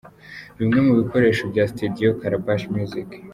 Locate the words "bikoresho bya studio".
0.99-2.07